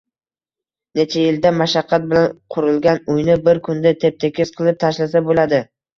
Necha 0.99 1.25
yilda 1.25 1.51
mashaqqat 1.57 2.07
bilan 2.13 2.25
qurilgan 2.55 3.03
uyni 3.17 3.35
bir 3.49 3.61
kunda 3.69 3.93
tep-tekis 4.05 4.55
qilib 4.57 4.81
tashlasa 4.87 5.23
bo‘ladi. 5.29 5.63